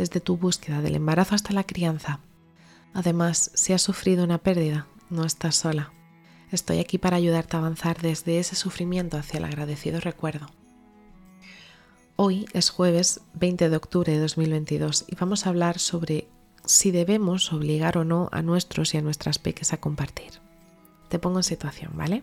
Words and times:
desde 0.00 0.20
tu 0.20 0.38
búsqueda 0.38 0.80
del 0.80 0.96
embarazo 0.96 1.34
hasta 1.34 1.52
la 1.52 1.64
crianza. 1.64 2.20
Además, 2.94 3.50
si 3.52 3.74
has 3.74 3.82
sufrido 3.82 4.24
una 4.24 4.38
pérdida, 4.38 4.86
no 5.10 5.26
estás 5.26 5.56
sola. 5.56 5.92
Estoy 6.50 6.78
aquí 6.78 6.96
para 6.96 7.18
ayudarte 7.18 7.54
a 7.56 7.60
avanzar 7.60 8.00
desde 8.00 8.38
ese 8.38 8.56
sufrimiento 8.56 9.18
hacia 9.18 9.36
el 9.36 9.44
agradecido 9.44 10.00
recuerdo. 10.00 10.46
Hoy 12.16 12.46
es 12.54 12.70
jueves 12.70 13.20
20 13.34 13.68
de 13.68 13.76
octubre 13.76 14.10
de 14.10 14.20
2022 14.20 15.04
y 15.06 15.16
vamos 15.16 15.44
a 15.44 15.50
hablar 15.50 15.78
sobre 15.78 16.28
si 16.64 16.92
debemos 16.92 17.52
obligar 17.52 17.98
o 17.98 18.04
no 18.04 18.30
a 18.32 18.40
nuestros 18.40 18.94
y 18.94 18.96
a 18.96 19.02
nuestras 19.02 19.38
peques 19.38 19.74
a 19.74 19.80
compartir. 19.80 20.40
Te 21.10 21.18
pongo 21.18 21.40
en 21.40 21.44
situación, 21.44 21.92
¿vale? 21.94 22.22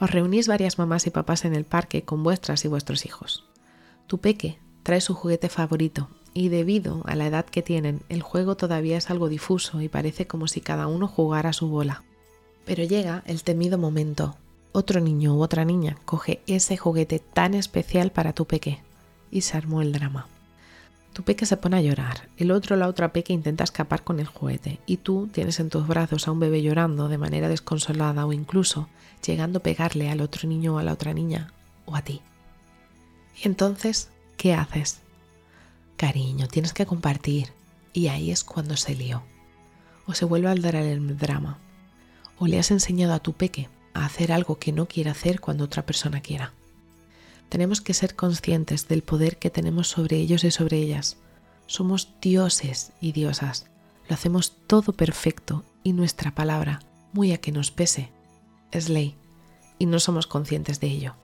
Os 0.00 0.10
reunís 0.10 0.48
varias 0.48 0.78
mamás 0.78 1.06
y 1.06 1.10
papás 1.10 1.44
en 1.44 1.54
el 1.54 1.64
parque 1.64 2.02
con 2.02 2.24
vuestras 2.24 2.64
y 2.64 2.68
vuestros 2.68 3.06
hijos. 3.06 3.44
Tu 4.08 4.18
peque 4.18 4.58
trae 4.82 5.00
su 5.00 5.14
juguete 5.14 5.48
favorito 5.48 6.08
y 6.38 6.48
debido 6.50 7.02
a 7.06 7.16
la 7.16 7.26
edad 7.26 7.44
que 7.46 7.62
tienen, 7.62 8.02
el 8.08 8.22
juego 8.22 8.56
todavía 8.56 8.96
es 8.96 9.10
algo 9.10 9.28
difuso 9.28 9.80
y 9.80 9.88
parece 9.88 10.28
como 10.28 10.46
si 10.46 10.60
cada 10.60 10.86
uno 10.86 11.08
jugara 11.08 11.52
su 11.52 11.66
bola. 11.66 12.04
Pero 12.64 12.84
llega 12.84 13.24
el 13.26 13.42
temido 13.42 13.76
momento. 13.76 14.36
Otro 14.70 15.00
niño 15.00 15.34
u 15.34 15.42
otra 15.42 15.64
niña 15.64 15.98
coge 16.04 16.40
ese 16.46 16.76
juguete 16.76 17.18
tan 17.18 17.54
especial 17.54 18.12
para 18.12 18.34
tu 18.34 18.44
peque 18.44 18.78
y 19.32 19.40
se 19.40 19.56
armó 19.56 19.82
el 19.82 19.92
drama. 19.92 20.28
Tu 21.12 21.24
peque 21.24 21.44
se 21.44 21.56
pone 21.56 21.78
a 21.78 21.82
llorar, 21.82 22.28
el 22.36 22.52
otro 22.52 22.76
o 22.76 22.78
la 22.78 22.86
otra 22.86 23.12
peque 23.12 23.32
intenta 23.32 23.64
escapar 23.64 24.04
con 24.04 24.20
el 24.20 24.28
juguete 24.28 24.78
y 24.86 24.98
tú 24.98 25.28
tienes 25.32 25.58
en 25.58 25.70
tus 25.70 25.88
brazos 25.88 26.28
a 26.28 26.30
un 26.30 26.38
bebé 26.38 26.62
llorando 26.62 27.08
de 27.08 27.18
manera 27.18 27.48
desconsolada 27.48 28.26
o 28.26 28.32
incluso 28.32 28.88
llegando 29.26 29.58
a 29.58 29.62
pegarle 29.64 30.08
al 30.08 30.20
otro 30.20 30.48
niño 30.48 30.76
o 30.76 30.78
a 30.78 30.84
la 30.84 30.92
otra 30.92 31.12
niña 31.14 31.52
o 31.84 31.96
a 31.96 32.02
ti. 32.02 32.20
Y 33.42 33.48
entonces, 33.48 34.10
¿qué 34.36 34.54
haces? 34.54 35.00
Cariño, 35.98 36.46
tienes 36.46 36.72
que 36.72 36.86
compartir. 36.86 37.48
Y 37.92 38.06
ahí 38.06 38.30
es 38.30 38.44
cuando 38.44 38.76
se 38.76 38.94
lió. 38.94 39.24
O 40.06 40.14
se 40.14 40.24
vuelve 40.24 40.48
a 40.48 40.54
dar 40.54 40.76
el 40.76 41.18
drama. 41.18 41.58
O 42.38 42.46
le 42.46 42.60
has 42.60 42.70
enseñado 42.70 43.14
a 43.14 43.18
tu 43.18 43.32
peque 43.32 43.68
a 43.94 44.06
hacer 44.06 44.30
algo 44.30 44.60
que 44.60 44.70
no 44.70 44.86
quiere 44.86 45.10
hacer 45.10 45.40
cuando 45.40 45.64
otra 45.64 45.84
persona 45.84 46.20
quiera. 46.20 46.52
Tenemos 47.48 47.80
que 47.80 47.94
ser 47.94 48.14
conscientes 48.14 48.86
del 48.86 49.02
poder 49.02 49.38
que 49.38 49.50
tenemos 49.50 49.88
sobre 49.88 50.18
ellos 50.18 50.44
y 50.44 50.52
sobre 50.52 50.78
ellas. 50.78 51.16
Somos 51.66 52.08
dioses 52.20 52.92
y 53.00 53.10
diosas. 53.10 53.66
Lo 54.08 54.14
hacemos 54.14 54.52
todo 54.68 54.92
perfecto 54.92 55.64
y 55.82 55.94
nuestra 55.94 56.32
palabra, 56.32 56.78
muy 57.12 57.32
a 57.32 57.38
que 57.38 57.50
nos 57.50 57.72
pese, 57.72 58.12
es 58.70 58.88
ley 58.88 59.16
y 59.80 59.86
no 59.86 59.98
somos 59.98 60.28
conscientes 60.28 60.78
de 60.78 60.86
ello. 60.86 61.14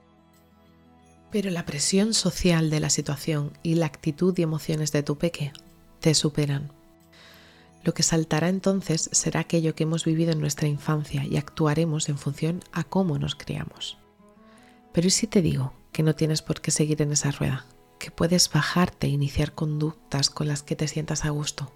Pero 1.35 1.51
la 1.51 1.65
presión 1.65 2.13
social 2.13 2.69
de 2.69 2.79
la 2.79 2.89
situación 2.89 3.51
y 3.61 3.75
la 3.75 3.87
actitud 3.87 4.33
y 4.37 4.41
emociones 4.41 4.93
de 4.93 5.03
tu 5.03 5.17
peque 5.17 5.51
te 5.99 6.13
superan. 6.13 6.71
Lo 7.83 7.93
que 7.93 8.03
saltará 8.03 8.47
entonces 8.47 9.09
será 9.11 9.41
aquello 9.41 9.75
que 9.75 9.83
hemos 9.83 10.05
vivido 10.05 10.31
en 10.31 10.39
nuestra 10.39 10.69
infancia 10.69 11.25
y 11.25 11.35
actuaremos 11.35 12.07
en 12.07 12.17
función 12.17 12.63
a 12.71 12.85
cómo 12.85 13.19
nos 13.19 13.35
criamos. 13.35 13.97
Pero 14.93 15.07
¿y 15.07 15.09
si 15.09 15.27
te 15.27 15.41
digo 15.41 15.73
que 15.91 16.03
no 16.03 16.15
tienes 16.15 16.41
por 16.41 16.61
qué 16.61 16.71
seguir 16.71 17.01
en 17.01 17.11
esa 17.11 17.31
rueda? 17.31 17.65
Que 17.99 18.11
puedes 18.11 18.49
bajarte 18.49 19.07
e 19.07 19.09
iniciar 19.09 19.51
conductas 19.51 20.29
con 20.29 20.47
las 20.47 20.63
que 20.63 20.77
te 20.77 20.87
sientas 20.87 21.25
a 21.25 21.31
gusto. 21.31 21.69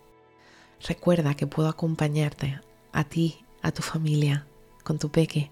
Recuerda 0.88 1.36
que 1.36 1.47
puedo 1.47 1.68
acompañarte 1.68 2.62
a 2.94 3.03
ti, 3.03 3.44
a 3.62 3.74
tu 3.74 3.81
familia, 3.81 4.47
con 4.86 5.00
tu 5.00 5.12
peque, 5.12 5.52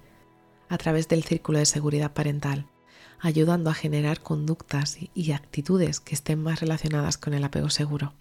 a 0.70 0.78
través 0.78 1.10
del 1.10 1.26
círculo 1.26 1.60
de 1.60 1.66
seguridad 1.66 2.14
parental 2.14 2.70
ayudando 3.20 3.70
a 3.70 3.74
generar 3.74 4.22
conductas 4.22 4.98
y 5.14 5.32
actitudes 5.32 6.00
que 6.00 6.16
estén 6.16 6.42
más 6.42 6.60
relacionadas 6.60 7.18
con 7.18 7.34
el 7.34 7.44
apego 7.44 7.70
seguro. 7.70 8.14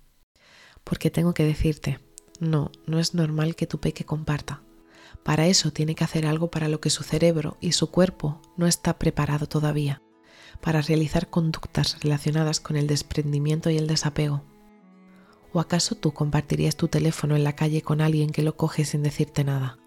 Porque 0.84 1.10
tengo 1.10 1.34
que 1.34 1.44
decirte, 1.44 2.00
no, 2.40 2.70
no 2.86 2.98
es 2.98 3.14
normal 3.14 3.56
que 3.56 3.66
tu 3.66 3.80
peque 3.80 4.04
comparta. 4.04 4.62
Para 5.22 5.46
eso 5.46 5.72
tiene 5.72 5.94
que 5.94 6.04
hacer 6.04 6.26
algo 6.26 6.50
para 6.50 6.68
lo 6.68 6.80
que 6.80 6.90
su 6.90 7.02
cerebro 7.02 7.56
y 7.60 7.72
su 7.72 7.90
cuerpo 7.90 8.40
no 8.56 8.66
está 8.66 8.98
preparado 8.98 9.46
todavía, 9.48 10.02
para 10.60 10.80
realizar 10.80 11.28
conductas 11.28 12.00
relacionadas 12.00 12.60
con 12.60 12.76
el 12.76 12.86
desprendimiento 12.86 13.70
y 13.70 13.76
el 13.76 13.86
desapego. 13.86 14.44
¿O 15.52 15.60
acaso 15.60 15.94
tú 15.94 16.12
compartirías 16.12 16.76
tu 16.76 16.88
teléfono 16.88 17.34
en 17.34 17.44
la 17.44 17.54
calle 17.54 17.82
con 17.82 18.00
alguien 18.00 18.30
que 18.30 18.42
lo 18.42 18.56
coge 18.56 18.84
sin 18.84 19.02
decirte 19.02 19.42
nada? 19.42 19.78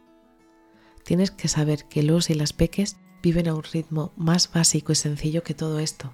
Tienes 1.04 1.32
que 1.32 1.48
saber 1.48 1.86
que 1.86 2.04
los 2.04 2.30
y 2.30 2.34
las 2.34 2.54
peques 2.54 2.98
viven 3.22 3.48
a 3.48 3.54
un 3.54 3.64
ritmo 3.64 4.12
más 4.16 4.52
básico 4.52 4.92
y 4.92 4.96
sencillo 4.96 5.44
que 5.44 5.54
todo 5.54 5.80
esto. 5.80 6.14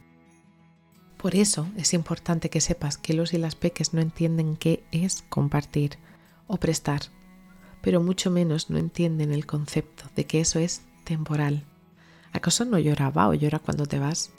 Por 1.18 1.36
eso 1.36 1.68
es 1.76 1.94
importante 1.94 2.50
que 2.50 2.62
sepas 2.62 2.98
que 2.98 3.14
los 3.14 3.34
y 3.34 3.38
las 3.38 3.56
peques 3.56 3.94
no 3.94 4.02
entienden 4.02 4.58
qué 4.58 4.84
es 4.92 5.24
compartir 5.30 5.98
o 6.48 6.58
prestar, 6.58 7.02
pero 7.82 8.02
mucho 8.02 8.30
menos 8.32 8.70
no 8.70 8.78
entienden 8.78 9.32
el 9.32 9.46
concepto 9.46 10.06
de 10.16 10.26
que 10.26 10.40
eso 10.40 10.60
es 10.60 10.82
temporal. 11.04 11.64
¿Acaso 12.32 12.66
no 12.66 12.78
lloraba 12.78 13.28
o 13.28 13.34
llora 13.34 13.60
cuando 13.60 13.86
te 13.86 14.00
vas? 14.00 14.32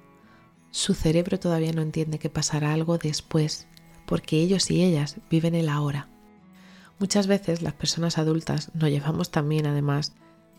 Su 0.70 0.94
cerebro 0.94 1.40
todavía 1.40 1.72
no 1.72 1.82
entiende 1.82 2.18
que 2.18 2.28
pasará 2.28 2.72
algo 2.72 2.98
después, 2.98 3.66
porque 4.06 4.40
ellos 4.40 4.70
y 4.70 4.84
ellas 4.84 5.16
viven 5.30 5.54
el 5.54 5.68
ahora. 5.68 6.08
Muchas 6.98 7.26
veces 7.26 7.62
las 7.62 7.74
personas 7.74 8.18
adultas 8.18 8.70
nos 8.74 8.90
llevamos 8.90 9.30
también 9.30 9.66
además 9.66 10.12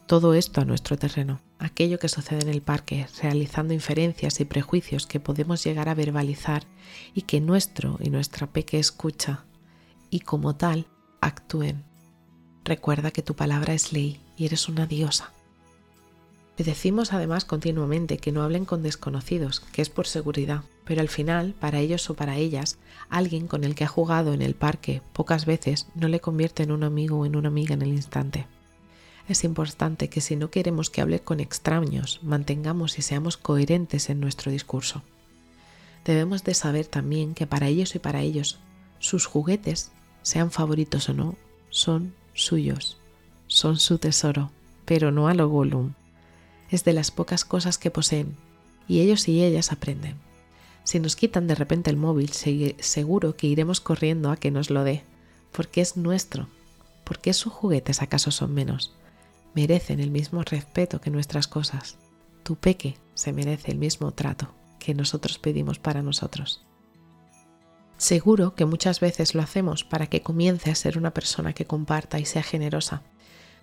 todo 0.08 0.34
esto 0.34 0.62
a 0.62 0.66
nuestro 0.66 0.98
terreno, 0.98 1.42
aquello 1.60 2.00
que 2.00 2.08
sucede 2.08 2.42
en 2.42 2.50
el 2.50 2.62
parque, 2.62 3.08
realizando 3.22 3.74
inferencias 3.74 4.40
y 4.40 4.46
prejuicios 4.46 5.06
que 5.06 5.20
podemos 5.20 5.64
llegar 5.66 5.90
a 5.90 5.96
verbalizar 5.96 6.64
y 7.14 7.24
que 7.24 7.42
nuestro 7.42 8.00
y 8.02 8.10
nuestra 8.10 8.48
peque 8.48 8.80
escucha 8.80 9.44
y 10.10 10.22
como 10.22 10.56
tal 10.56 10.88
actúen. 11.20 11.84
Recuerda 12.64 13.12
que 13.12 13.22
tu 13.22 13.36
palabra 13.36 13.74
es 13.74 13.92
ley 13.92 14.22
y 14.38 14.46
eres 14.46 14.70
una 14.70 14.88
diosa. 14.88 15.34
Le 16.58 16.64
decimos 16.64 17.12
además 17.12 17.44
continuamente 17.44 18.18
que 18.18 18.32
no 18.32 18.44
hablen 18.44 18.64
con 18.64 18.84
desconocidos, 18.84 19.60
que 19.60 19.82
es 19.82 19.90
por 19.90 20.08
seguridad, 20.08 20.64
pero 20.86 21.02
al 21.02 21.10
final, 21.10 21.54
para 21.60 21.80
ellos 21.80 22.10
o 22.10 22.16
para 22.16 22.38
ellas, 22.38 22.80
alguien 23.10 23.48
con 23.48 23.66
el 23.66 23.76
que 23.76 23.84
ha 23.84 23.90
jugado 23.90 24.34
en 24.34 24.42
el 24.42 24.56
parque 24.56 25.02
pocas 25.12 25.46
veces 25.46 25.88
no 25.96 26.08
le 26.08 26.22
convierte 26.22 26.64
en 26.64 26.72
un 26.72 26.84
amigo 26.84 27.20
o 27.20 27.26
en 27.26 27.36
una 27.36 27.50
amiga 27.50 27.74
en 27.74 27.82
el 27.82 27.90
instante 27.90 28.48
es 29.28 29.44
importante 29.44 30.10
que 30.10 30.22
si 30.22 30.36
no 30.36 30.50
queremos 30.50 30.90
que 30.90 31.02
hable 31.02 31.20
con 31.20 31.40
extraños, 31.40 32.20
mantengamos 32.24 32.98
y 32.98 33.02
seamos 33.02 33.36
coherentes 33.36 34.10
en 34.10 34.20
nuestro 34.22 34.52
discurso. 34.52 35.02
Debemos 36.06 36.44
de 36.46 36.54
saber 36.54 36.86
también 36.86 37.34
que 37.34 37.48
para 37.48 37.68
ellos 37.68 37.94
y 37.96 38.00
para 38.00 38.22
ellos, 38.22 38.60
sus 39.00 39.26
juguetes, 39.26 39.92
sean 40.22 40.52
favoritos 40.52 41.10
o 41.10 41.14
no, 41.14 41.36
son 41.70 42.14
suyos, 42.34 42.98
son 43.48 43.78
su 43.78 43.98
tesoro, 43.98 44.52
pero 44.86 45.12
no 45.12 45.28
a 45.28 45.34
lo 45.34 45.50
Gollum. 45.50 45.94
Es 46.72 46.86
de 46.86 46.94
las 46.94 47.12
pocas 47.12 47.44
cosas 47.44 47.78
que 47.78 47.92
poseen, 47.92 48.36
y 48.88 49.02
ellos 49.02 49.28
y 49.28 49.44
ellas 49.44 49.74
aprenden. 49.74 50.16
Si 50.86 51.02
nos 51.02 51.18
quitan 51.18 51.48
de 51.48 51.56
repente 51.56 51.90
el 51.90 51.98
móvil, 51.98 52.32
seguro 52.32 53.36
que 53.36 53.48
iremos 53.48 53.82
corriendo 53.82 54.32
a 54.32 54.38
que 54.38 54.52
nos 54.52 54.70
lo 54.70 54.86
dé, 54.86 55.04
porque 55.52 55.82
es 55.82 55.98
nuestro. 55.98 56.48
¿Por 57.04 57.20
qué 57.20 57.34
sus 57.34 57.52
juguetes 57.52 58.02
acaso 58.02 58.32
son 58.32 58.54
menos? 58.54 58.94
Merecen 59.58 60.00
el 60.00 60.12
mismo 60.12 60.44
respeto 60.44 61.02
que 61.02 61.10
nuestras 61.10 61.48
cosas. 61.48 61.98
Tu 62.44 62.58
peque 62.58 63.00
se 63.16 63.34
merece 63.34 63.72
el 63.72 63.80
mismo 63.80 64.12
trato 64.12 64.54
que 64.78 64.94
nosotros 64.94 65.40
pedimos 65.40 65.80
para 65.80 66.04
nosotros. 66.04 66.64
Seguro 67.98 68.54
que 68.54 68.66
muchas 68.66 69.00
veces 69.00 69.34
lo 69.34 69.42
hacemos 69.42 69.84
para 69.84 70.06
que 70.06 70.22
comience 70.22 70.70
a 70.70 70.76
ser 70.76 71.00
una 71.00 71.12
persona 71.12 71.54
que 71.54 71.66
comparta 71.66 72.20
y 72.20 72.26
sea 72.26 72.44
generosa, 72.44 73.02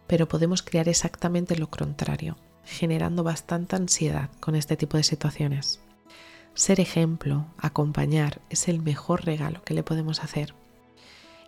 pero 0.08 0.26
podemos 0.26 0.62
crear 0.62 0.88
exactamente 0.88 1.54
lo 1.54 1.70
contrario, 1.70 2.36
generando 2.64 3.22
bastante 3.22 3.76
ansiedad 3.76 4.30
con 4.40 4.56
este 4.56 4.76
tipo 4.76 4.96
de 4.96 5.04
situaciones. 5.04 5.78
Ser 6.54 6.80
ejemplo, 6.80 7.46
acompañar, 7.56 8.40
es 8.50 8.66
el 8.66 8.82
mejor 8.82 9.24
regalo 9.24 9.62
que 9.62 9.74
le 9.74 9.84
podemos 9.84 10.24
hacer 10.24 10.56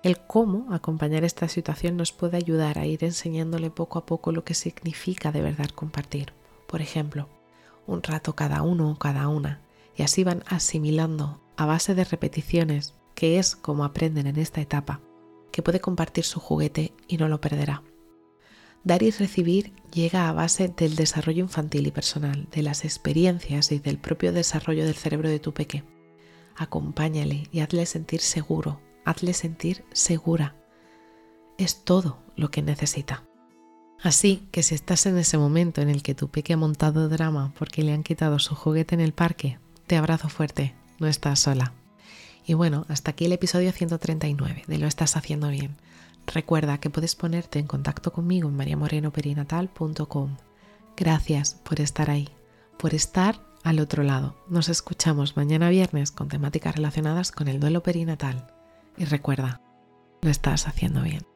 el 0.06 0.18
cómo 0.20 0.72
acompañar 0.72 1.24
esta 1.24 1.48
situación 1.48 1.96
nos 1.96 2.12
puede 2.12 2.36
ayudar 2.36 2.78
a 2.78 2.86
ir 2.86 3.02
enseñándole 3.02 3.70
poco 3.70 3.98
a 3.98 4.06
poco 4.06 4.30
lo 4.30 4.44
que 4.44 4.54
significa 4.54 5.32
de 5.32 5.42
verdad 5.42 5.70
compartir. 5.70 6.32
Por 6.68 6.80
ejemplo, 6.80 7.28
un 7.88 8.04
rato 8.04 8.36
cada 8.36 8.62
uno 8.62 8.88
o 8.88 8.98
cada 9.00 9.26
una, 9.26 9.62
y 9.96 10.04
así 10.04 10.22
van 10.22 10.44
asimilando 10.46 11.40
a 11.56 11.66
base 11.66 11.96
de 11.96 12.04
repeticiones 12.04 12.94
que 13.16 13.40
es 13.40 13.56
como 13.56 13.84
aprenden 13.84 14.28
en 14.28 14.36
esta 14.36 14.60
etapa, 14.60 15.00
que 15.50 15.62
puede 15.62 15.80
compartir 15.80 16.22
su 16.22 16.38
juguete 16.38 16.92
y 17.08 17.16
no 17.16 17.26
lo 17.26 17.40
perderá. 17.40 17.82
Dar 18.84 19.02
y 19.02 19.10
recibir 19.10 19.72
llega 19.92 20.28
a 20.28 20.32
base 20.32 20.68
del 20.68 20.94
desarrollo 20.94 21.42
infantil 21.42 21.84
y 21.88 21.90
personal, 21.90 22.46
de 22.52 22.62
las 22.62 22.84
experiencias 22.84 23.72
y 23.72 23.80
del 23.80 23.98
propio 23.98 24.32
desarrollo 24.32 24.84
del 24.84 24.94
cerebro 24.94 25.28
de 25.28 25.40
tu 25.40 25.52
peque. 25.52 25.82
Acompáñale 26.54 27.48
y 27.50 27.58
hazle 27.58 27.86
sentir 27.86 28.20
seguro, 28.20 28.85
hazle 29.06 29.32
sentir 29.32 29.84
segura. 29.92 30.54
Es 31.56 31.84
todo 31.84 32.18
lo 32.36 32.50
que 32.50 32.60
necesita. 32.60 33.24
Así 34.02 34.46
que 34.50 34.62
si 34.62 34.74
estás 34.74 35.06
en 35.06 35.16
ese 35.16 35.38
momento 35.38 35.80
en 35.80 35.88
el 35.88 36.02
que 36.02 36.14
tu 36.14 36.28
peque 36.28 36.52
ha 36.52 36.58
montado 36.58 37.08
drama 37.08 37.54
porque 37.58 37.82
le 37.82 37.94
han 37.94 38.02
quitado 38.02 38.38
su 38.38 38.54
juguete 38.54 38.94
en 38.94 39.00
el 39.00 39.14
parque, 39.14 39.58
te 39.86 39.96
abrazo 39.96 40.28
fuerte, 40.28 40.74
no 40.98 41.06
estás 41.06 41.40
sola. 41.40 41.72
Y 42.44 42.54
bueno, 42.54 42.84
hasta 42.88 43.12
aquí 43.12 43.24
el 43.24 43.32
episodio 43.32 43.72
139 43.72 44.64
de 44.66 44.78
Lo 44.78 44.86
estás 44.86 45.16
haciendo 45.16 45.48
bien. 45.48 45.76
Recuerda 46.26 46.78
que 46.78 46.90
puedes 46.90 47.16
ponerte 47.16 47.58
en 47.58 47.66
contacto 47.66 48.12
conmigo 48.12 48.48
en 48.48 48.56
mariamorenoperinatal.com. 48.56 50.36
Gracias 50.96 51.54
por 51.54 51.80
estar 51.80 52.10
ahí, 52.10 52.28
por 52.78 52.94
estar 52.94 53.40
al 53.62 53.80
otro 53.80 54.02
lado. 54.02 54.36
Nos 54.48 54.68
escuchamos 54.68 55.36
mañana 55.36 55.70
viernes 55.70 56.10
con 56.10 56.28
temáticas 56.28 56.76
relacionadas 56.76 57.32
con 57.32 57.48
el 57.48 57.60
duelo 57.60 57.82
perinatal. 57.82 58.55
Y 58.96 59.04
recuerda, 59.04 59.60
lo 60.22 60.30
estás 60.30 60.66
haciendo 60.66 61.02
bien. 61.02 61.26